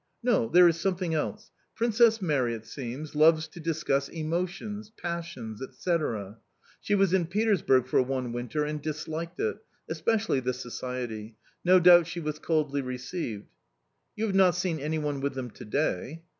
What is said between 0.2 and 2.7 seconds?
No, there is something else: Princess Mary, it